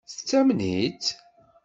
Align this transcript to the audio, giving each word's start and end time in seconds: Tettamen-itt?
Tettamen-itt? 0.11 1.07